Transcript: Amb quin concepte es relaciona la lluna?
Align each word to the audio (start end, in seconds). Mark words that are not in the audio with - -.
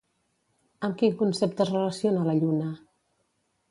Amb 0.87 0.97
quin 1.03 1.15
concepte 1.21 1.65
es 1.69 1.73
relaciona 1.77 2.29
la 2.33 2.39
lluna? 2.43 2.77